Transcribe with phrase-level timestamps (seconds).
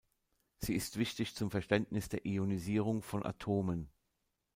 [0.57, 3.87] Sie ist wichtig zum Verständnis der Ionisierung von Atomen.